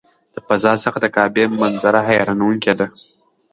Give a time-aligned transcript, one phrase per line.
[0.33, 2.87] د فضا څخه د کعبې منظره حیرانوونکې ده.